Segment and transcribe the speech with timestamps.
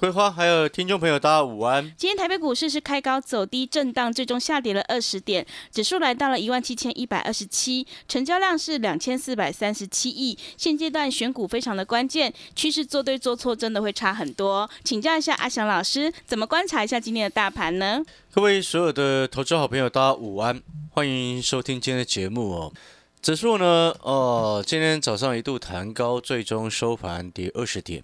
[0.00, 1.84] 桂花，还有听众朋友，大家午安。
[1.94, 10.38] 今天台北股市是开高走低震荡，最终下跌了二十点，指数来到了一万七千一百二十七，成交量是两千四百三十七亿。
[10.56, 14.66] 现阶段选股非常的关键，趋势做对做错真的会差很多。
[14.82, 18.02] 请教一下阿翔老师，怎么观察一下今天的大盘呢？
[18.32, 20.62] 各位所有的投资好朋友，大家午安，
[20.94, 22.72] 欢迎收听今天的节目哦。
[23.20, 28.02] 指数呢，哦，今天早上一度弹高，最终收盘跌二十点。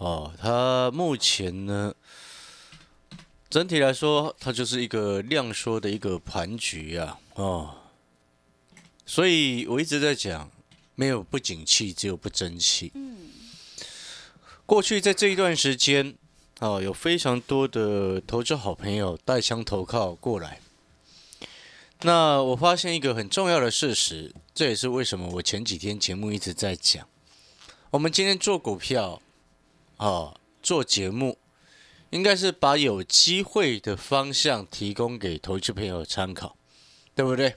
[0.00, 1.94] 哦，它目前呢，
[3.50, 7.74] 整体来说，它就是一个量缩的一个盘局啊，哦，
[9.04, 10.50] 所以我一直在讲，
[10.94, 12.90] 没有不景气，只有不争气。
[12.94, 13.28] 嗯，
[14.64, 16.16] 过去在这一段时间，
[16.60, 20.62] 哦，有非常多的投资好朋友带枪投靠过来。
[22.00, 27.06] 那我发现一个很重要的事实，这也是为什么我前几天节目一直在讲，
[27.90, 29.20] 我们今天做股票。
[30.00, 31.36] 啊，做节目
[32.08, 36.56] 应该是把有机会的方向提供给投资朋友参考，
[37.14, 37.56] 对不对？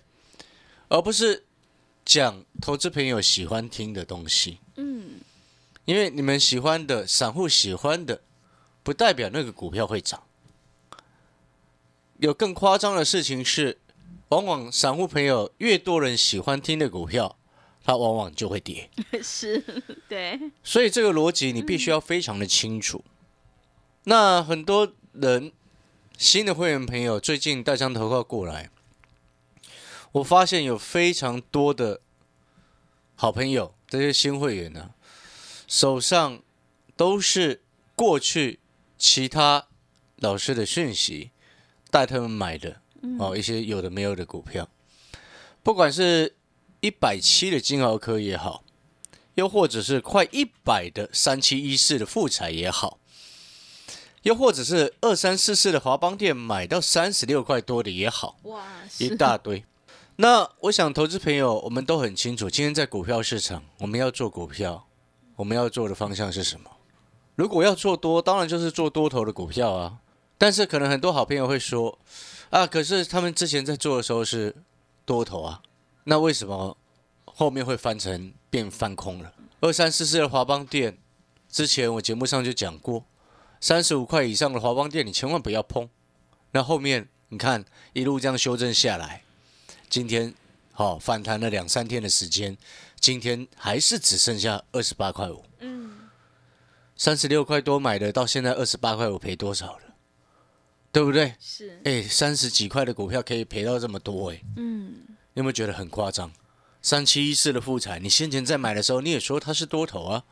[0.89, 1.45] 而不是
[2.03, 4.59] 讲投资朋友喜欢听的东西。
[4.75, 5.21] 嗯，
[5.85, 8.21] 因为你们喜欢的散户喜欢的，
[8.83, 10.21] 不代表那个股票会涨。
[12.17, 13.79] 有更夸张的事情是，
[14.27, 17.37] 往往散户朋友越多人喜欢听的股票。
[17.85, 18.89] 它往往就会跌，
[19.21, 19.61] 是
[20.07, 23.03] 对，所以这个逻辑你必须要非常的清楚。
[24.05, 25.51] 那很多人
[26.17, 28.69] 新的会员朋友最近带张投靠过来，
[30.13, 31.99] 我发现有非常多的
[33.15, 34.91] 好朋友，这些新会员呢，
[35.67, 36.41] 手上
[36.95, 37.61] 都是
[37.97, 38.59] 过去
[38.97, 39.67] 其他
[40.17, 41.31] 老师的讯息
[41.91, 42.79] 带他们买的
[43.19, 44.69] 哦，一些有的没有的股票，
[45.61, 46.37] 不管是。
[46.83, 48.61] 一百七的金豪科也好，
[49.35, 52.99] 又或者是快一百的三七一四的富彩也好，
[54.23, 58.65] 又或者是二三四四的华邦店买到三十六块多的也好，哇，
[58.97, 59.63] 一大堆。
[60.17, 64.85] 那我想投资朋友，我们都很清楚，今天在股票市场，我们要做股票，
[65.37, 66.69] 我们要做的方向是什么？
[67.35, 69.99] 如果要做多，当然就是做多头的股票啊。
[70.37, 71.97] 但是可能很多好朋友会说，
[72.49, 74.53] 啊，可是他们之前在做的时候是
[75.05, 75.61] 多头啊。
[76.05, 76.77] 那为什么
[77.25, 79.33] 后面会翻成变翻空了？
[79.61, 80.97] 二三四四的华邦店，
[81.49, 83.05] 之前我节目上就讲过，
[83.61, 85.89] 三十五块以上的华邦店你千万不要碰。
[86.51, 87.63] 那后面你看
[87.93, 89.23] 一路这样修正下来，
[89.89, 90.33] 今天
[90.71, 92.57] 好反弹了两三天的时间，
[92.99, 95.45] 今天还是只剩下二十八块五。
[95.59, 96.09] 嗯，
[96.97, 99.83] 三十六块多买的，到现在二十八块五，赔多少了？
[100.91, 101.33] 对不对？
[101.39, 101.81] 是。
[101.85, 104.41] 哎，三十几块的股票可以赔到这么多哎。
[104.57, 105.02] 嗯。
[105.33, 106.31] 你有没有觉得很夸张？
[106.81, 110.25] 三七一四的富彩，你先前在买的时候你也说它是多头啊，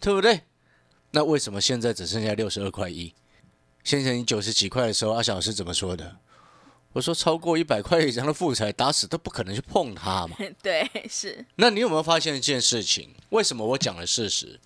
[0.00, 0.42] 对不对？
[1.10, 3.14] 那为什么现在只剩下六十二块一？
[3.82, 6.18] 先前你九十几块的时候，阿小老师怎么说的？
[6.92, 10.36] 我说超过一百块以上的富彩，打死都不可能去碰它嘛。
[10.62, 11.44] 对，是。
[11.56, 13.14] 那你有没有发现一件事情？
[13.30, 14.60] 为什么我讲的事实，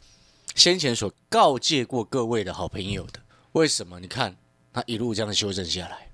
[0.54, 3.20] 先前所告诫过各位的好朋友的，
[3.53, 3.99] 为什么？
[4.00, 4.37] 你看
[4.72, 6.10] 它一路这样修正下来，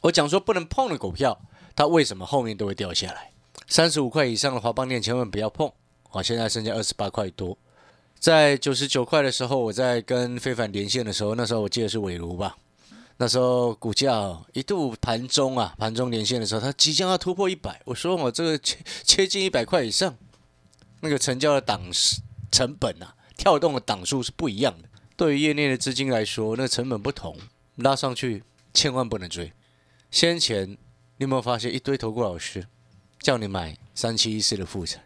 [0.00, 1.40] 我讲说不能碰的股票。
[1.74, 3.32] 它为什么后面都会掉下来？
[3.68, 5.70] 三十五块以上的华邦店千万不要碰
[6.10, 6.22] 啊！
[6.22, 7.56] 现在剩下二十八块多，
[8.18, 12.56] 在九十九块的时候，我在跟非凡连线的时候，那时候我记得是伟如吧？
[13.16, 20.14] 那时候股价一度盘中啊，盘中连线的时候，它即将要突破一百，我说我这个切切近一百块以上，
[21.00, 21.80] 那个成交的档
[22.50, 24.88] 成本啊，跳动的档数是不一样的。
[25.16, 27.38] 对于业内的资金来说，那成本不同，
[27.76, 28.42] 拉上去
[28.74, 29.52] 千万不能追。
[30.10, 30.76] 先前。
[31.22, 32.66] 你有没有发现一堆投顾老师
[33.20, 35.04] 叫你买三七一四的富彩？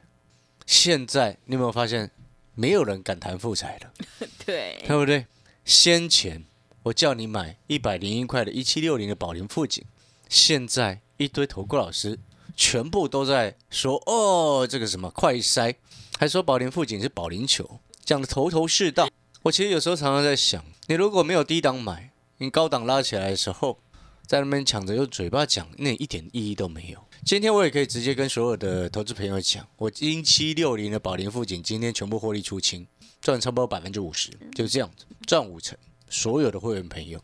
[0.65, 2.11] 现在你有没有发现
[2.55, 3.93] 没有人敢谈富彩了？
[4.47, 5.27] 对，对不对？
[5.67, 6.43] 先前
[6.85, 9.85] 我叫你买一百零一块的一七六零的宝林富锦，
[10.27, 12.19] 现在一堆投顾老师
[12.57, 15.75] 全部都在说哦，这个什么快筛，
[16.17, 19.07] 还说宝林富锦是保龄球，讲的头头是道。
[19.43, 23.79] 我其实有时候常常在想，你如果没有低档买，你高档拉起来的时候。
[24.27, 26.99] 在那边抢着用嘴巴讲，那一点意义都没有。
[27.25, 32.87] 今天我也可以直接跟所有的投资朋友讲，我一七六零的宝林富锦今天全部获利出清，
[33.21, 35.79] 赚差不多百分之五十，就这样子赚五成。
[36.09, 37.19] 所有的会员朋友，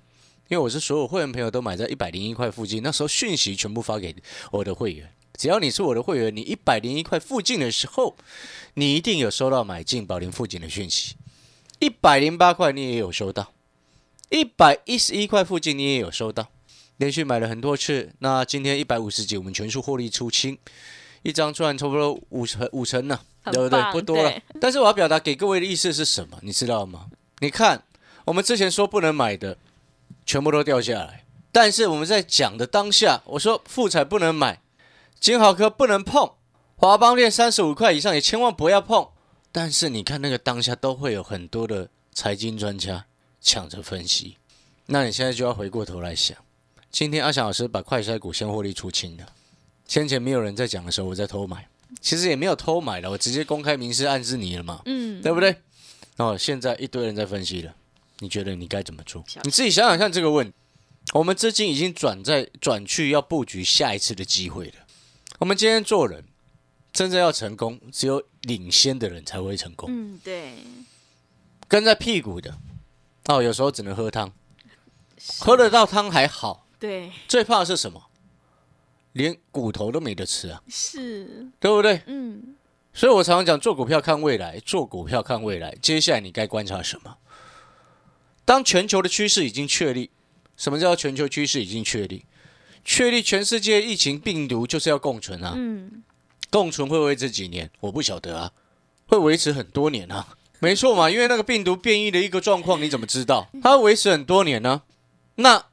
[0.49, 4.15] 因为我是所有会员朋友都买在一百零一块附近，那时候讯息全部发给
[4.51, 5.13] 我的会员。
[5.35, 8.17] 只要你是我的会员，你一百零一块附近的时候，
[8.75, 11.17] 你一定有收到买进宝林附近的讯息。
[11.81, 13.53] 一百零八块你也有收到，
[14.31, 16.49] 一百一十一块附近你也有收到。
[16.99, 20.57] 连续买了很多次，那今天一百五十几，我们全数获利出清，
[21.23, 23.93] 一张赚差不多五成五成呢，很对不对？
[23.93, 24.33] 不多了。
[24.61, 26.39] 但是我要表达给各位的意思是什么？
[26.43, 27.07] 你知道吗？
[27.41, 27.83] 你看，
[28.25, 29.59] 我们之前说不能买的，
[30.25, 31.25] 全部都掉下来。
[31.51, 34.61] 但是我们在讲的当下，我说富彩不能买，
[35.21, 36.33] 金豪科不能碰，
[36.77, 39.09] 华邦店三十五块以上也千万不要碰。
[39.51, 43.05] 但是你看那个当下都会有很多的财经专家
[43.41, 44.39] 抢着分析，
[44.87, 46.35] 那你现在就要回过头来想，
[46.93, 49.27] 今天阿翔老师把快筛股先获利出清了，
[49.89, 51.67] 先前没有人在讲的时候，我在偷买，
[52.03, 55.57] 其实也没有偷买了，我直接公开明示暗示你了嘛，嗯，对不对？
[56.19, 57.75] 哦，现在一堆人在分析了，
[58.19, 59.25] 你觉得你该怎么做？
[59.43, 60.53] 你自己想想看这个问题。
[61.15, 64.75] 我们资金已经转在转去要布局下一次的机会了。
[65.39, 66.23] 我们今天做人，
[66.93, 69.89] 真正要成功，只有领先的人才会成功。
[69.91, 70.59] 嗯，对，
[71.67, 72.59] 跟在屁股的，
[73.29, 74.31] 哦，有时候只能喝汤，
[75.39, 78.03] 喝得到汤还好，对，最怕的是什么？
[79.13, 82.03] 连骨头都没得吃啊，是，对不对？
[82.07, 82.57] 嗯，
[82.93, 85.77] 所以我常常讲，做股票看未来，做股票看未来。
[85.81, 87.19] 接下来你该观察什么？
[88.45, 90.11] 当全球的趋势已经确立，
[90.57, 92.25] 什么叫全球趋势已经确立？
[92.85, 96.03] 确立全世界疫情病毒就是要共存啊，嗯，
[96.51, 97.71] 共存会维持几年？
[97.79, 98.51] 我不晓得啊，
[99.07, 100.37] 会维持很多年啊。
[100.59, 104.83] 没错嘛，因为那个病毒变异的一个状况，你怎么知道它会维持很多年呢？
[105.37, 105.67] 那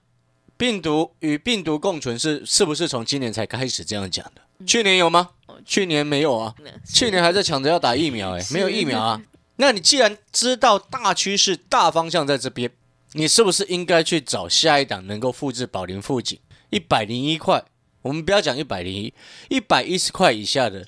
[0.60, 4.66] 病毒与病毒共存是是不是从今年才开始这样讲的？
[4.66, 5.30] 去年有吗？
[5.66, 6.54] 去年没有啊，
[6.94, 9.22] 去年还在抢着要打疫苗、哎，没有疫苗啊。
[9.56, 12.70] 那你既然知道大趋势、大方向在这边，
[13.14, 16.38] 你是不是应该去找下一档能够复制宝林富锦
[16.72, 17.64] 一百零一块？
[18.02, 19.14] 我们不要讲一百零一，
[19.48, 20.86] 一百一十块以下的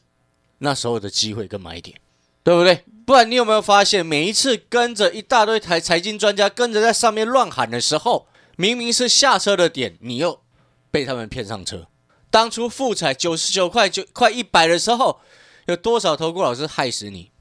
[0.58, 1.98] 那时候的机会跟买点，
[2.44, 2.84] 对不对？
[3.06, 10.42] 不然你有没有发现，每一次跟着一大堆台财经专家跟着在上面乱喊的时候，明明是下车的点，你又
[10.90, 11.88] 被他们骗上车。
[12.30, 15.20] 当初复彩九十九块九快一百的时候，
[15.66, 17.32] 有多少投顾老师害死你？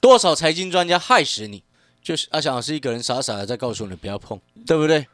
[0.00, 1.64] 多少财经专家害死你？
[2.00, 5.06] 就是阿翔老师一个人傻傻的在告诉你不要碰，对不对？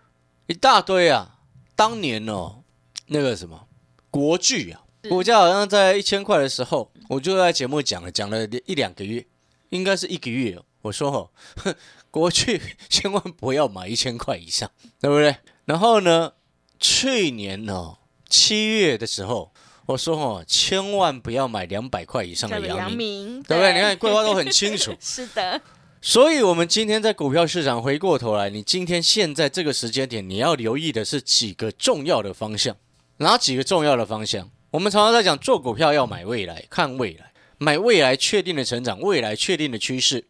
[0.46, 1.38] 一大堆啊！
[1.74, 2.62] 当年哦，
[3.06, 3.66] 那个什么
[4.10, 9.26] 国巨啊，股价好像在一千块的时候，我就在节目讲了，讲了一两个月，
[9.70, 10.64] 应该是一个月、哦。
[10.84, 11.74] 我说哦，哼
[12.10, 14.70] 国去 千万不要买一千块以上，
[15.00, 15.36] 对不对？
[15.64, 16.32] 然后呢，
[16.78, 17.98] 去年哦
[18.28, 19.52] 七月的时候，
[19.86, 23.72] 我说哦，千万不要买两百块以上的阳明，明，对不对？
[23.72, 24.94] 你看 桂花都很清楚。
[25.00, 25.60] 是的，
[26.02, 32.76] 所以，我们今天在股票市场回过头来，你今天现在这个时间点，你要留意的是几个重要的方向。
[33.18, 34.50] 哪几个重要的方向？
[34.72, 40.26] 我们常常在讲，做股票要买未来，看未来，买未来确定的成长，未来确定的趋势。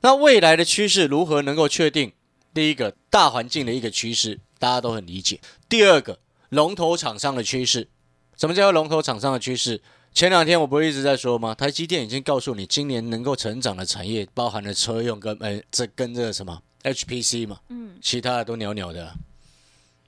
[0.00, 2.12] 那未来的趋势如何能够确定？
[2.52, 5.40] 第一个，大环境的一个趋势，大家都很理解。
[5.68, 6.18] 第二个，
[6.50, 7.88] 龙头厂商的趋势。
[8.36, 9.82] 什么叫龙头厂商的趋势？
[10.12, 11.54] 前两天我不是一直在说吗？
[11.54, 19.12] 台积电已经告诉你，今年能够成长的产业包含了车用跟呃这跟这个什么 HPC 嘛，嗯，其他的都袅袅的、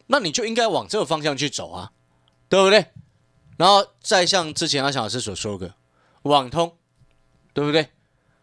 [0.07, 1.91] 那你就应该往这个方向去走啊，
[2.49, 2.87] 对不对？
[3.57, 5.75] 然后再像之前阿翔老师所说的，
[6.23, 6.77] 网通，
[7.53, 7.89] 对不对？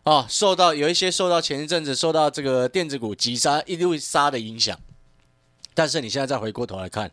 [0.04, 4.78] 哦，受到有一些受到前一阵子受到这个电子股急杀一路杀的影响，
[5.74, 7.12] 但是你现在再回过头来看，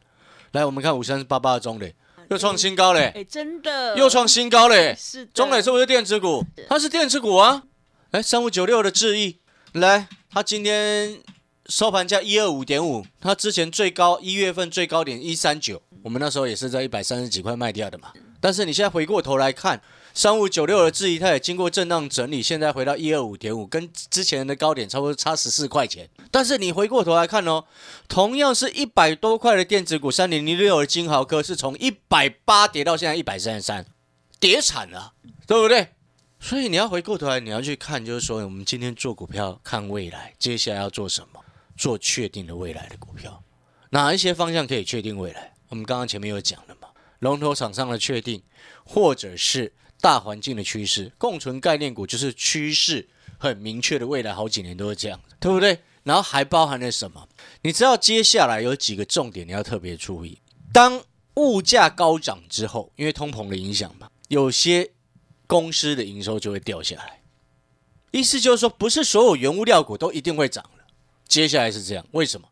[0.52, 1.94] 来我们看五三八八的中磊
[2.30, 6.44] 又创新高嘞，哎，真的又创新高嘞，是的中磊是不是电子股？
[6.68, 7.62] 它是电子股啊。
[8.10, 9.38] 来，三五九六的智毅，
[9.72, 11.20] 来，它今天
[11.66, 18.12] 收盘价一二五点五，它之前最高一月份最高点一三九，我们那时候也是在一百三十几块卖掉的嘛。
[18.40, 19.80] 但是你现在回过头来看，
[20.12, 26.08] 三五九六的质疑，它也经过震荡整理，现在回到一二五点五，跟之前的高点差不多差十四块钱。
[26.30, 27.64] 但是你回过头来看哦，
[28.08, 33.86] 同样是一百多块的电子股，三零零六的金豪科是从一百八跌到现在一百三十三，
[34.38, 35.12] 跌惨了，
[35.46, 35.88] 对不对？
[36.38, 41.40] 所以你要回过头来，你要去看，就是说我们今天做股票看未来，接下来要做什么？
[41.76, 43.42] 做确定的未来的股票，
[43.90, 45.54] 哪一些方向可以确定未来？
[45.70, 46.88] 我们刚刚前面有讲了嘛，
[47.20, 48.42] 龙头厂商的确定，
[48.84, 55.80] 或者是大环境的趋势，共存概念股就是趋势很明确的，未来好几年都是这样，对不对？
[56.02, 57.28] 然后还包含了什么？
[57.62, 60.38] 你知道接下来有几个重点你要特别注意。
[60.72, 61.02] 当
[61.34, 64.90] 物价高涨之后，因为通膨的影响嘛，有些
[65.46, 67.20] 公司的营收就会掉下来。
[68.10, 70.84] 意思就是说，不是所有原物料股都一定会涨了。
[71.28, 72.48] 接下来是这样，为什么？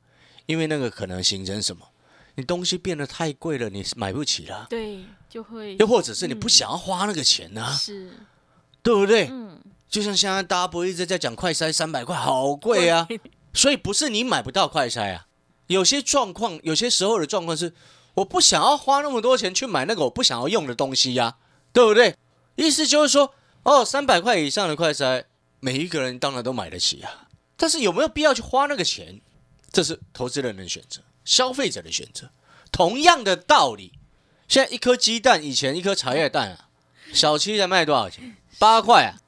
[0.47, 1.89] 因为那个可能形成什么？
[2.39, 4.65] 你东西变得太贵了，你买不起了。
[4.71, 8.13] 对，就会又或者是你不想要花那个钱呢、是，
[8.81, 9.27] 对不对？
[9.29, 13.09] 嗯，就像现在大家不一直在讲快筛三百块好贵啊，
[13.53, 15.27] 所以不是你买不到快筛啊，
[15.67, 17.75] 有些状况，有些时候的状况是
[18.15, 21.39] 我不想要花那么多钱去买那个我不想要用的东西呀、
[21.73, 22.15] 对不对？
[22.55, 25.25] 意思就是说，哦，三百块以上的快筛，
[25.59, 27.27] 每一个人当然都买得起啊，
[27.57, 29.21] 但是有没有必要去花那个钱？
[29.73, 32.31] 这是投资人的选择，消费者的选择。
[32.73, 33.93] 同样的道理，
[34.49, 36.69] 现在一颗鸡蛋，以前一颗茶叶蛋啊，
[37.13, 38.37] 小七才卖多少钱？
[38.59, 39.21] 八块啊，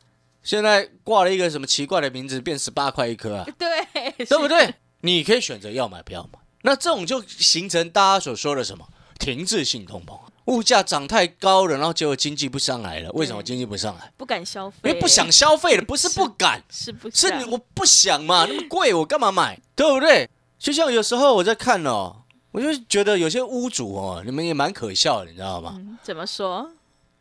[0.43, 4.75] 现在挂了一个什么奇怪的名字，变十八块一颗啊， 对，对不对？
[5.03, 8.89] 你可以选择要买不要买，那这种就形成大家所说的什么
[9.19, 13.11] 停滞性通膨，物价涨太高了，然后结果经济不上来了。
[13.13, 14.13] 为什么经济不上来？
[14.17, 19.59] 不敢消费，因为不想消费了，不是不敢，是不是你我不想嘛，那么贵我干嘛买？
[19.75, 20.29] 对不对？
[20.61, 22.15] 就像有时候我在看哦，
[22.53, 25.75] 我就觉得有些屋主哦，你们也蛮可笑的，你知道吗？
[25.77, 26.71] 嗯怎么说？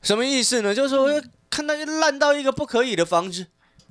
[0.02, 0.76] 什么意思呢？
[0.76, 3.48] 就是说我看到一烂到一个不可以的房子，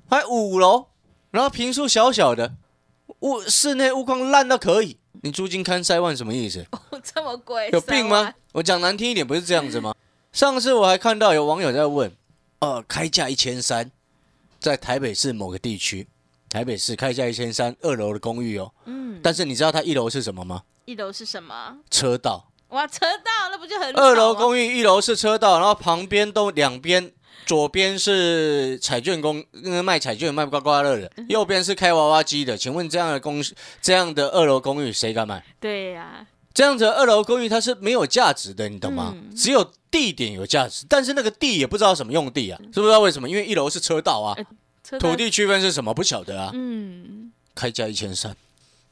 [0.08, 0.88] 还五楼，
[1.30, 2.54] 然后平数小小的，
[3.20, 6.66] 屋室内屋况烂到可以，你租金看三万什么意思？
[6.70, 8.34] 哦，这么贵，有病吗？？
[8.52, 9.94] 我讲难听一点，不是这样子吗？
[10.30, 12.12] 上次我还看到有网友在问，
[12.58, 13.90] 呃，开价一千三，
[14.60, 16.06] 在台北市某个地区，
[16.50, 20.62] 台北市开价一千三，二楼的公寓哦，嗯，但是你知道它一楼是什么吗？
[20.86, 21.76] 一楼是什么？
[21.90, 22.50] 车道。
[22.68, 27.10] 哇，车道那不就很二楼公寓，一楼是车道，然后旁边都两边，
[27.46, 32.56] 左边是彩券公，呃卖彩券卖刮刮乐的，右边是开娃娃机的。
[32.58, 33.42] 请问这样的公
[33.80, 35.42] 这样的二楼公寓谁敢买？
[35.58, 39.14] 对呀，这样子的二楼公寓它是没有价值的，你懂吗？
[39.14, 43.28] 嗯只有地点有价值，但是那个地也不知道什么用地啊，知不知道为什么？
[43.30, 44.36] 因为一楼是车道啊，
[44.96, 46.50] 土，地区分是什么不晓得啊。
[46.54, 48.36] 嗯，开价一千三，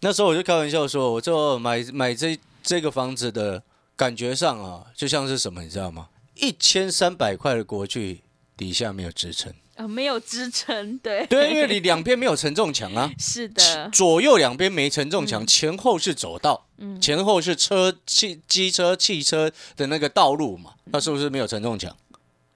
[0.00, 3.62] 那时候我就开玩笑说，我就买买这这个房子的
[3.94, 6.08] 感觉上啊，就像是什么，你知道吗？
[6.34, 8.20] 一千三百块的国巨
[8.56, 17.00] 底下没有支撑，啊，没有支撑，对，对，因为你两边没有承重墙啊， 是的，左右两边没承重墙，前后是走道，嗯。
[17.00, 21.96] 前后是车汽机车汽车的那个道路嘛，那是不是没有承重墙？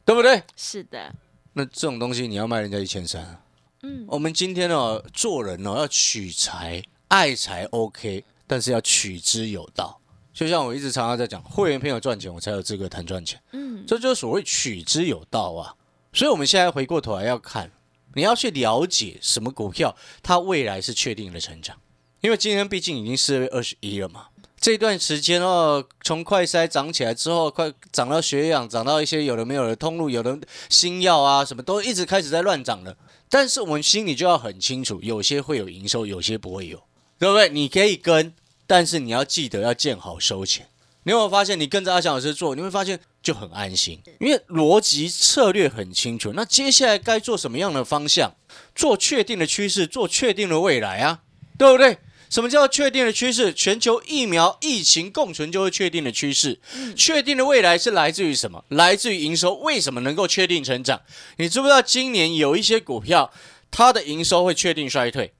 [0.04, 0.42] 对不对？
[0.56, 1.14] 是的，
[1.52, 3.40] 那这种东西你要卖人家一千三啊？
[3.82, 10.00] 嗯，我们今天哦，做人哦要取财爱财 OK，但是要取之有道。
[10.32, 13.40] 就像我一直常常在讲，会员朋友赚钱，我才有资格谈赚钱。
[13.52, 15.74] 嗯，这就是所谓取之有道啊。
[16.12, 17.70] 所以我们现在回过头来要看，
[18.14, 21.78] 你要去了解什么股票它未来是确定的成长，
[22.20, 24.28] 因为今天毕竟已经四月二十一了嘛。
[24.60, 30.38] 这段时间哦，从快筛涨起来之后，快涨到血氧，涨到一些有的没有的通路，有的
[30.68, 32.94] 新药啊，什么都一直开始在乱涨了。
[33.30, 36.82] 但是我们心里就要很清楚，有些会有营收，有些不会有，
[37.18, 37.48] 对不对？
[37.48, 38.34] 你可以跟，
[38.66, 40.66] 但是你要记得要见好收钱。
[41.04, 46.34] 你有没有发现，你跟着阿翔老师做，你会发现就很安心，因为逻辑策略很清楚。
[46.34, 48.34] 那接下来该做什么样的方向？
[48.74, 51.20] 做确定的趋势，做确定的未来啊，
[51.56, 51.96] 对不对？
[52.30, 53.52] 什么叫确定的趋势？
[53.52, 56.60] 全球疫苗疫情共存就会确定的趋势。
[56.96, 58.64] 确定的未来是来自于什么？
[58.68, 59.56] 来自于营收。
[59.56, 61.02] 为什么能够确定成长？
[61.38, 63.32] 你知不知道今年有一些股票，
[63.70, 65.34] 它的营收会确定衰退？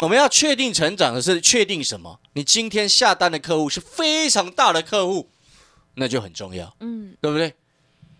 [0.00, 2.20] 我们要确定成长的是确定什么？
[2.34, 5.30] 你今天下单的客户是非常大的客户，
[5.94, 7.54] 那就很重要，嗯，对不对？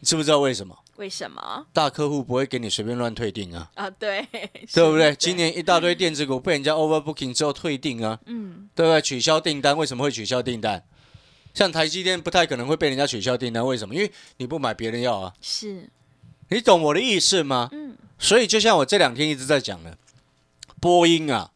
[0.00, 0.76] 你知不知道为什么？
[0.98, 3.88] 为什么大客户不会给你随便乱退订啊，啊？
[3.88, 4.26] 对，
[4.74, 5.14] 对不对？
[5.14, 9.00] 今，年一大堆电子股被人家 overbooking 之后退订啊，嗯，对不对？
[9.00, 10.82] 取消订单，为什么会取消订单？
[11.54, 13.94] 像台积电不太可能会被人家取消订单，为什么？
[13.94, 15.32] 因为你不买，别人要啊。
[15.40, 15.88] 是，
[16.48, 17.68] 你懂我的意思吗？
[17.70, 19.96] 嗯，所以就像我这两天一直在讲的，
[20.80, 21.52] 波音啊，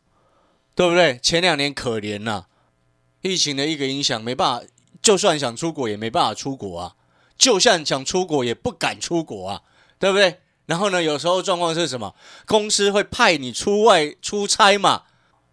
[0.76, 1.18] 对不对？
[1.20, 2.46] 前两年可怜呐、
[3.22, 4.66] 疫情的一个影响，没办法，
[5.02, 6.94] 就算想出国也没办法出国啊，
[7.36, 9.62] 就算想出国也不敢出国啊，
[9.98, 10.38] 对不对？
[10.66, 12.14] 然后呢，有时候状况是什么？
[12.46, 15.02] 公司会派你出外出差嘛，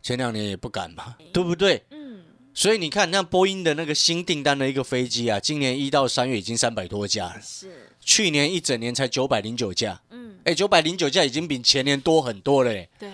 [0.02, 1.84] 前两年也不敢嘛，对不对？
[1.90, 10.00] 嗯，所以你看，那波音的那个新订单的一个飞机啊，今年一到三月已经三百多架了，是，去年一整年才九百零九架。
[10.12, 12.90] 嗯，哎，九百零九架已经比前年多很多了嘞。
[13.00, 13.12] 对，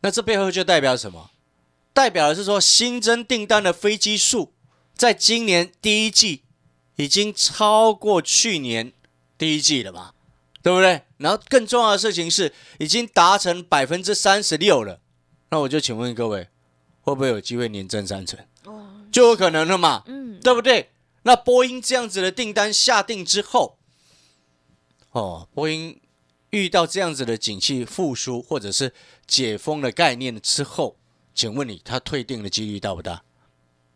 [0.00, 1.30] 那这背后就代表什么？
[1.92, 4.52] 代表的是说新增订单的飞机数，
[4.94, 6.42] 在今年第一季
[6.98, 8.92] 已经超过去年
[9.38, 10.12] 第一季了嘛，
[10.62, 11.02] 对不对？
[11.16, 15.00] 然后更重要的事情是，已经达成百分之三十六了。
[15.50, 16.48] 那我就请问各位，
[17.02, 18.38] 会不会有机会年增三成？
[18.64, 20.90] 哦，就有可能了嘛，嗯，对不对？
[21.22, 23.78] 那波音这样子的订单下定之后，
[25.12, 26.00] 哦，波音
[26.50, 28.92] 遇到这样子的景气复苏或者是
[29.26, 30.96] 解封的概念之后，
[31.34, 33.22] 请问你，它退订的几率大不大？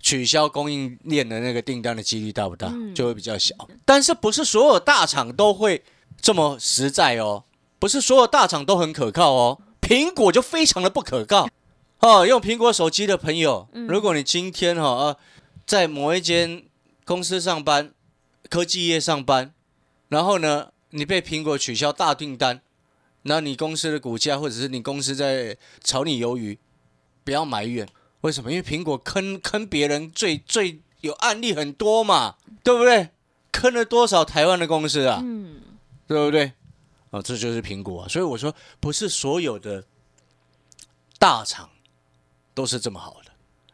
[0.02, 2.66] 取消供应链的那个订单的几率大不大？
[2.66, 3.54] 嗯就会比较小。
[3.86, 5.82] 但是不是所有大厂都会
[6.20, 7.44] 这么实在哦？
[7.78, 9.58] 不是所有大厂都很可靠哦。
[9.80, 11.48] 苹果就非常的不可靠
[12.00, 12.26] 哦。
[12.26, 15.16] 用苹果手机的朋友，如果你今天哈、呃
[15.64, 16.64] 在某一间
[17.04, 17.92] 公司上班，
[18.50, 19.54] 科技业上班，
[20.08, 22.60] 然后呢，你被苹果取消大订单，
[23.22, 26.58] 那你公司的股价或者是你公司在炒你鱿鱼，
[27.22, 27.88] 不要埋怨。
[28.22, 28.50] 为什么？
[28.50, 33.10] 因为苹果坑坑别人最最有案例很多嘛，对不对？
[33.52, 35.20] 坑了多少台湾的公司啊？
[35.22, 35.60] 嗯，
[36.06, 36.52] 对不对？
[37.10, 38.08] 哦，这就是苹果啊。
[38.08, 39.84] 所以我说，不是所有的
[41.18, 41.68] 大厂
[42.54, 43.30] 都是这么好的，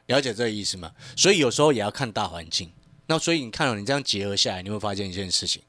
[0.07, 0.93] 了解这个意思吗？
[1.17, 2.73] 所以有时候也要看大环境。
[3.07, 5.63] 那所以你看到、你这样结合下来，你会发现一件事情：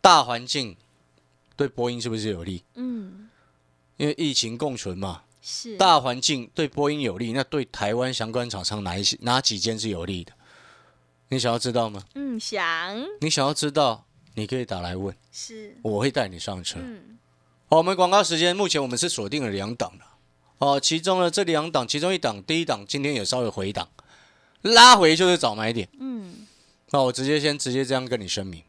[0.00, 0.76] 大环境
[1.56, 2.62] 对波音是不是有利？
[2.74, 3.28] 嗯，
[3.96, 10.32] 因为疫情共存嘛，是大环境对波音有利，那对台湾相关厂商哪一些哪几间是有利的？
[11.28, 12.02] 你想要知道吗？
[12.14, 16.78] 嗯想你想要知道，你可以打来问，是我会带你上车。
[16.82, 17.18] 嗯
[17.68, 20.04] 好，我们广告时间，目前我们是锁定了两档的。
[20.58, 23.88] 哦，其中呢这两档，其中一档第一档今天有稍微回档，
[24.62, 25.88] 拉回就是早买点。
[26.00, 26.46] 嗯
[26.90, 28.62] 那我直接先直接这样跟你声明，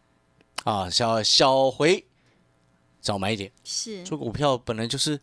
[0.65, 2.05] 啊，小小回
[2.99, 3.49] 早买点。
[3.63, 5.17] 是做股票本来就是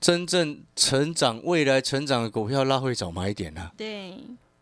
[0.00, 3.72] 真正成长、未来成长的股票，拉会早买点啊。
[3.76, 4.16] 对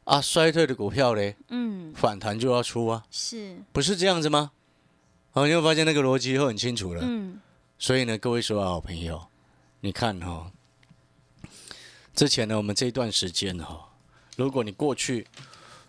[0.05, 4.53] 啊，衰退的股票嘞，嗯反弹就要出啊，是不是这样子吗？
[5.33, 7.03] 好，你会发现那个逻辑会很清楚了。
[7.05, 7.41] 嗯
[7.79, 9.27] 所以呢，各位所有好朋友，
[9.81, 10.53] 你看哈、哦，
[12.15, 13.91] 之前呢，我们这一段时间哈、
[14.37, 15.27] 如果你过去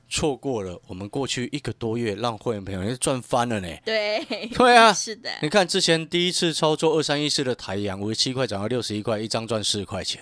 [0.09, 3.67] 错过了我们过去一个多月让会员朋友你赚翻了呢。
[3.83, 10.21] 对对啊， 是的你看之前第一次操作二三一四的台阳，五十七块涨到六十一块，一张赚四块钱；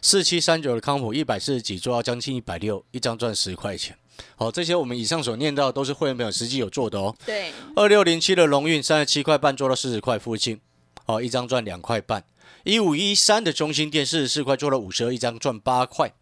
[0.00, 3.96] 四七三九的康普，一百四十几做到将近一百六，一张赚十块钱。
[4.36, 7.14] 好，这些我们以上所念到的都是会员朋友实际有做的哦。
[7.26, 10.60] 对二六零七的龙运三十七块半做到四十块附近，
[11.06, 12.24] 哦，一张赚两块半。
[12.64, 16.12] 一五一三的中心店四十四块做了五十二，一张赚八块。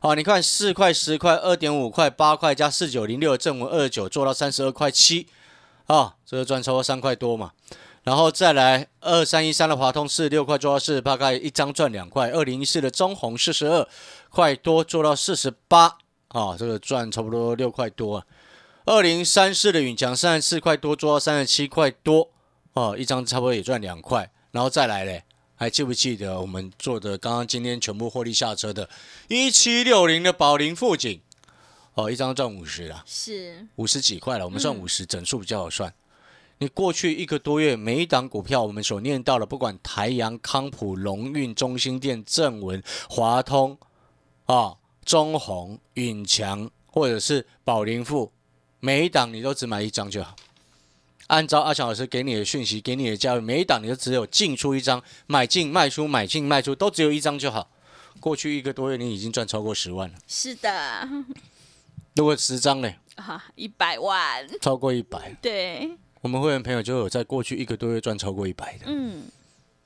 [0.00, 5.26] 好，你看四块、十块、二点五块、八块加四九零六的正文二九做到三十二块七，
[5.86, 7.50] 啊，这个赚超过三块多嘛。
[8.04, 12.30] 然后再来二三一三的华通四十六块做到四十八块，一张赚两块。
[12.30, 13.86] 二零一四的中红四十二
[14.30, 18.24] 块多做到四十八，啊，这个赚差不多六块多啊。
[18.84, 22.30] 二零三四的永强三十四块多做到三十七块多，
[22.74, 24.30] 哦，一张差不多也赚两块。
[24.52, 25.24] 然后再来嘞，
[25.60, 28.88] 还记不记得我们做的刚刚今天全部获利下车的
[29.26, 31.20] 一七六零的宝林富锦，
[31.94, 35.92] 哦，一张赚五十啊，是五十几块了，我们算五十、整数比较好算。
[36.58, 43.76] 你过去一个多月，每一档股票我们所念到的，不管台阳、康普、龙运、中心店、正文、华通
[44.46, 48.30] 啊、中宏、允强，或者是宝林富，
[48.78, 50.36] 每一档你都只买一张就好。
[51.28, 57.70] 按照阿强老师给你的讯息，给你的教育，每一档你都只有进出一张，买进卖出，买进卖出，都只有一张就好。
[58.18, 60.18] 过去一个多月，你已经赚超过十万了。
[60.26, 61.08] 是的
[62.16, 65.90] 如果十张呢，啊一百万超过一百，对
[66.22, 68.86] 我们会员朋友就有在过去一个多月赚超过一百的。
[68.88, 69.22] 嗯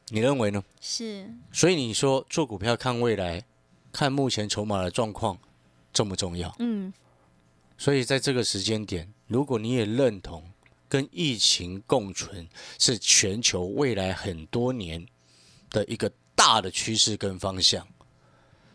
[0.09, 0.62] 你认为呢？
[0.81, 3.44] 是所以你说做股票看未来，
[3.92, 5.38] 看目前筹码的状况
[5.92, 6.55] 重不重要？
[6.59, 6.92] 嗯
[7.76, 10.52] 所以在这个时间点，如果你也认同
[10.92, 12.46] 跟疫情共存
[12.78, 15.02] 是全球未来很多年
[15.70, 17.88] 的一个大的趋势跟方向，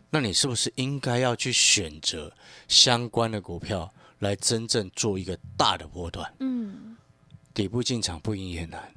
[0.09, 2.33] 那你是不是应该要去选择
[2.67, 6.33] 相关的股票来真正做一个大的波段？
[6.39, 6.97] 嗯
[7.53, 8.95] 底部进场不赢也难，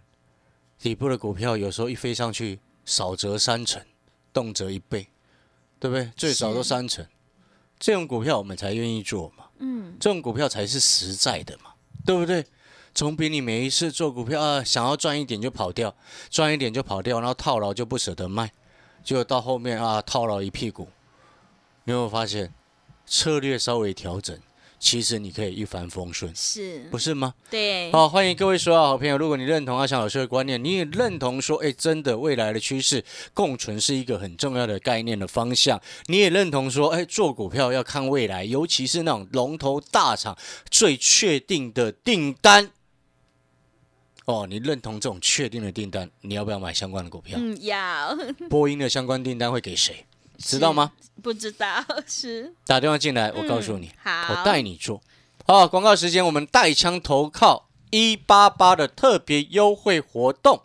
[0.79, 3.85] 底部的股票有时候一飞上去，少则三成，
[4.33, 5.07] 动辄一倍，
[5.79, 6.11] 对不对？
[6.17, 7.07] 最少都三成，
[7.79, 9.45] 这种股票我们才愿意做嘛。
[9.59, 11.75] 嗯这种股票才是实在的嘛，
[12.07, 12.43] 对不对？
[12.95, 15.95] 总比你每一次做股票啊，想要赚一点就跑掉，
[16.29, 18.53] 赚一点就跑掉，然后套牢就不舍得卖，
[19.03, 20.89] 结果到后面啊套牢一屁股。
[21.85, 22.53] 你有没有发现，
[23.07, 24.39] 策略稍微调整，
[24.79, 27.33] 其实你可以一帆风顺，是不是吗？
[27.49, 29.17] 对好，欢迎各位所有好朋友。
[29.17, 40.37] 如果你认同阿强老师的观念，你也认同说，哎，真的未来的趋势共存是一个很重要的概念的方向，你也认同说，哎，做股票要看未来，尤其是那种龙头大厂
[40.71, 42.71] 最确定的订单。
[44.31, 47.39] 哦，你认同这种确定的订单，你要不要买相关的股票？
[47.41, 48.17] 嗯要
[48.49, 50.07] 波音的相关订单会给谁？
[50.39, 50.93] 知道吗？
[51.23, 51.67] 不知道
[52.07, 55.03] 是打电话进来，我告诉你，嗯好，我带你做。
[55.47, 60.63] 好，广告时间，我们带枪投靠一八八的特别优惠活动，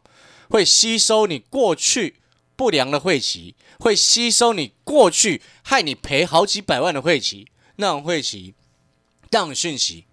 [0.50, 2.16] 会吸收你过去
[2.56, 7.48] 不良的晦气，会吸收你过去害你赔好几百万的晦气，
[7.78, 8.54] 那种晦气，
[9.32, 10.06] 那种讯息，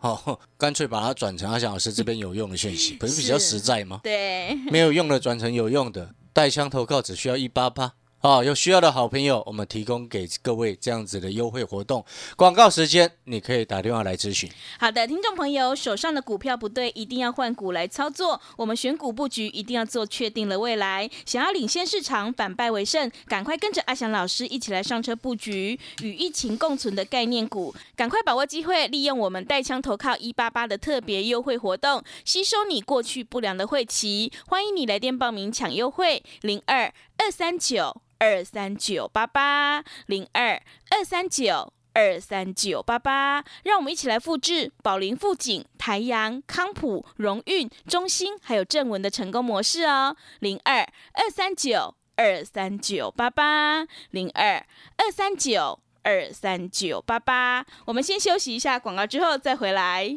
[0.00, 4.00] 哦，干脆把它转成阿翔老师这边有用的讯息，不是比较实在吗？
[4.02, 7.92] 对，没有用的转成有用的，带枪投靠只需要一八八。
[8.22, 12.04] 哦，有需要的好朋友，我们提供给各位这样子的优惠活动。
[12.36, 14.50] 广告时间，你可以打电话来咨询。
[14.78, 18.38] 好的，听众朋友，手上的股票不对，一定要换股来操作。
[18.58, 34.30] 我们选股布局一定要做确定了未来，想要领先市场，反败为胜，赶快跟着阿翔老师一起来上车布局与疫情共存的概念股，赶快把握机会，利用我们带枪投靠一八八的特别优惠活动，吸收你过去不良的晦气。
[34.46, 41.72] 欢迎你来电报名抢优惠，零二二三九二三九八八零二二三九。
[41.92, 50.16] 二三九八八，让我们一起来复制宝林、富锦、台阳、康普、荣运、中兴还有正文的成功模式哦。
[50.38, 50.82] 零二
[51.14, 54.64] 二三九二三九八八，零二
[54.98, 57.66] 二三九二三九八八。
[57.86, 60.16] 我们先休息一下广告，之后再回来。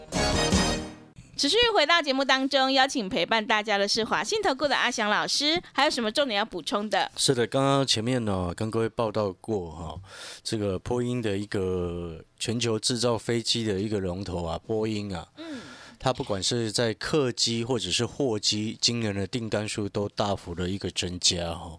[1.41, 7.11] 持续回到节目当中，邀请陪伴大家的是华信投顾的阿翔老师，还有什么重点要补充的？
[7.17, 9.99] 是的，刚刚前面呢跟各位报道过哈、
[10.43, 15.61] 这个波音的一个全球制造飞机的一个龙头啊，波音啊，嗯，
[15.97, 21.75] 它不管是在客机或者是货机，今年的订单数都大幅的一个增加哈、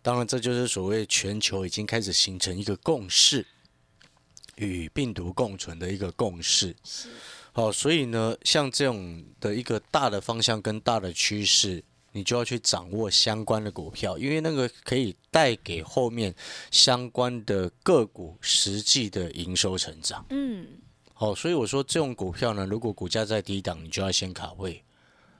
[0.00, 3.44] 当然，这就是所谓全球已经开始形成一个共识，
[4.58, 6.76] 与病毒共存的一个共识。
[6.84, 7.08] 是
[7.54, 16.34] 好，所以呢，像这种的一个大的方向跟大的趋势，你就要去掌握相关的股票，因为那个可以带给后面
[16.70, 20.24] 相关的个股实际的营收成长。
[20.30, 20.66] 嗯，
[21.12, 24.82] 好，所以我说这种股票呢，如果股价在低档，你就要先卡位；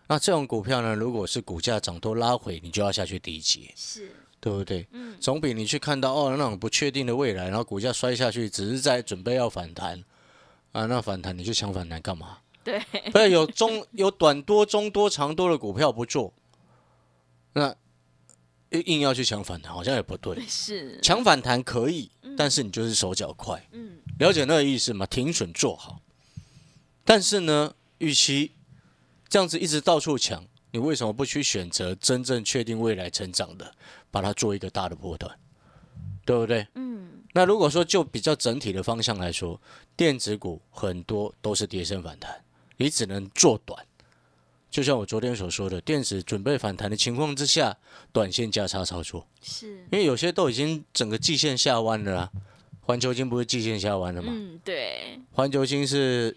[0.07, 4.87] 那这种股票呢，如果是股价涨多拉回，你就要下去低接，是，对不对？
[4.93, 10.05] 嗯，总比你去看到哦那种不确定的未来，然后股价摔下去，只是在准备要反弹
[10.73, 12.39] 啊，那反弹你去抢反弹干嘛？
[12.65, 12.81] 对，
[13.11, 16.33] 不是有中有短多、中多、长多的股票不做，
[17.55, 17.75] 那
[18.71, 20.41] 硬硬要去抢反弹，好像也不对。
[20.49, 25.05] 是，抢反弹可以，但是你就是手脚快，嗯，了解那个意思吗？
[25.07, 26.01] 停损做好。
[27.05, 28.53] 但是呢，与其
[29.29, 33.75] 这样子一直到处抢，你为什么不去选择真正确定未来成长的，
[34.11, 35.37] 把它做一个大的波段，
[36.25, 36.67] 对不对？
[36.77, 36.92] 嗯，
[37.33, 39.61] 那如果说就比较整体的方向来说，
[39.97, 42.45] 电子股很多都是跌升反弹，
[42.77, 43.85] 你只能做短。
[44.71, 47.77] 就像我昨天所说的，电子准备反弹的情况之下，
[48.11, 52.31] 短线价差操作，是，因为有些都已经整个季线下弯了啊。
[52.81, 54.33] 环球金不是季线下弯了吗？
[54.35, 56.37] 嗯，对，环球金是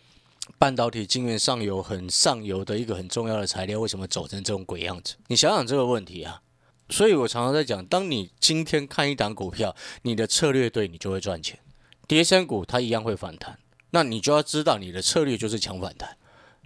[0.58, 5.16] 半导体晶圆上游很上游的一个很重要的材料，为什么走成这种鬼样子？
[5.28, 6.42] 你想想这个问题啊。
[6.90, 11.60] 所以我常常在讲，当你今天看一档股票，你的策略对，你就会赚钱。
[12.08, 13.58] 跌升股它一样会反弹，
[13.90, 16.18] 那你就要知道你的策略就是强反弹，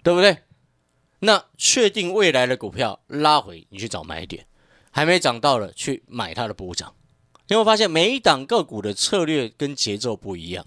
[0.02, 0.38] 对不对？
[1.20, 4.46] 那确定未来的股票拉回，你去找买点，
[4.90, 6.94] 还没涨到了去买它的补涨。
[7.48, 10.66] 你会发现每一档个股的策略跟节奏不一样，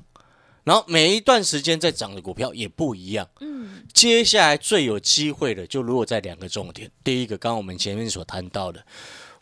[0.64, 3.30] 然后每一段时间在涨的股票也不一样。
[3.40, 8.86] 嗯，接下来最有机会的就落在两个重点，第一个，刚刚我们前面所谈到的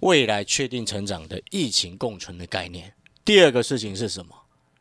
[0.02, 2.94] 未来确定成长的疫情共存的概念。
[3.26, 4.36] 第二个事情是什么？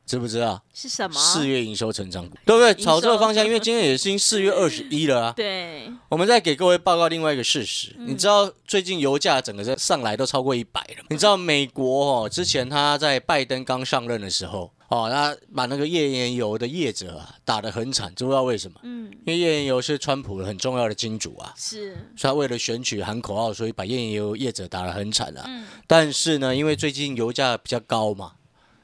[0.06, 0.60] 知不知道？
[0.74, 1.14] 是什么？
[1.20, 2.72] 四月营收成长股，对不对？
[2.72, 5.32] 营收朝这个方向，因为今天也是已经四月二十一了啊。
[5.36, 11.04] 对，我们再给各位报告另外一个事实，嗯你知道最近油价整个在上来都超过一百了。
[11.10, 18.80] 你知道美国哦，之前他在拜登刚上任的时候，哦，他把那个页岩油的业者啊打得很惨，知不知道为什么？
[18.82, 25.44] 嗯，因为页岩油是川普很重要的金主啊，是，所以他为了选举喊口号，所以把页岩油业者打得很惨啊。
[25.46, 28.32] 嗯，但是呢，因为最近油价比较高嘛，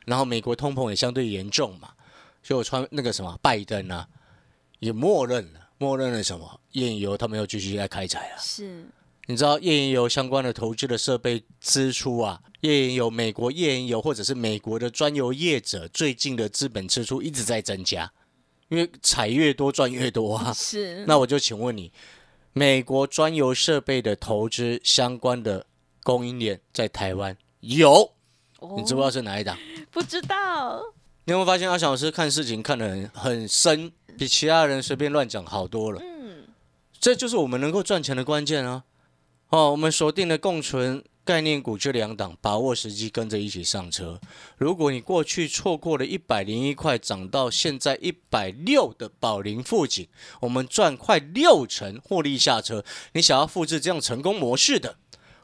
[0.05, 1.89] 然后美国通膨也相对严重嘛，
[2.41, 4.07] 所以我川那个什么拜登啊，
[4.79, 8.37] 也默认了，默认了什么页岩油他们要继续在开采了。
[8.39, 8.87] 是，
[9.27, 18.13] 你知道页岩油相关的投资的设备支出啊，页岩油、美国页岩油或者是美国的专油业者最近的资本支出一直在增加，
[18.69, 20.53] 因为采越多赚越多啊。
[20.53, 21.93] 是，那我就请问你，
[22.53, 25.67] 美国专油设备的投资相关的
[26.03, 28.13] 供应链在台湾有？
[28.77, 29.57] 你知不知道是哪一档？
[29.91, 30.83] 不知道。
[31.25, 36.01] 你有没有发现阿翔老师看事情看得很很深，比其他人随便乱讲好多了？
[36.03, 36.47] 嗯，
[36.99, 38.85] 这就是我们能够赚钱的关键啊！
[39.51, 44.21] 哦，我们锁定了共存概念股这两档，把握时机跟着一起上车。
[44.57, 50.07] 如果你过去错过了一百零一块涨到现在一百六的宝林富锦，
[50.43, 52.85] 我们赚快六成获利下车。
[53.13, 54.99] 你想要复制这样成功模式的，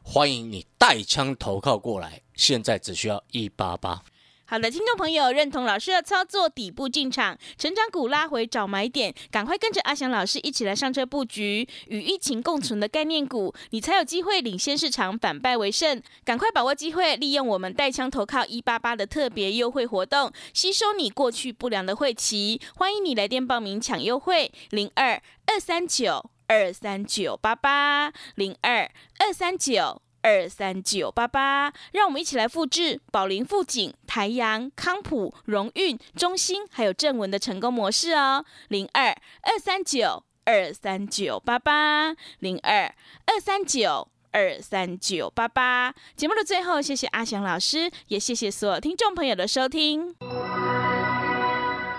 [0.05, 4.05] 欢迎你带枪投靠过来，现在只需要一八八。
[4.53, 16.03] 好的，听众朋友认同老师的操作，底部进场，成长股拉回找买点，赶快跟着阿翔老师一起来上车布局，与疫情共存的概念股，你才有机会领先市场，反败为胜。
[16.23, 22.61] 赶快把握机会，利用我们带枪投靠一八八的特别优惠活动，吸收你过去不良的晦气。
[22.77, 30.03] 欢迎你来电报名抢优惠，零二二三九二三九八八零二二三九。
[30.23, 38.45] 二三九八八，让我们一起来复制宝林、富锦、台阳、康普、荣运、中兴，还有正文的成功模式哦。
[38.69, 39.09] 零二
[39.43, 42.95] 二三九二三九八八，零二
[43.27, 45.95] 二三九二三九八八。
[46.17, 50.15] 节目的最后，谢谢阿翔老师，也谢谢所有听众朋友的收听。